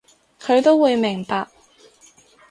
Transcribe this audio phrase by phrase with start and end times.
[0.39, 1.47] 佢都會明白